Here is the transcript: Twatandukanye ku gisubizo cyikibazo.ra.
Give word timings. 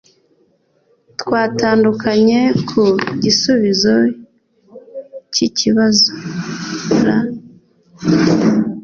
Twatandukanye 1.21 2.39
ku 2.67 2.83
gisubizo 3.23 3.95
cyikibazo.ra. 5.33 7.17